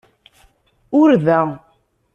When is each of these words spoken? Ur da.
Ur 0.99 1.09
da. 1.25 1.39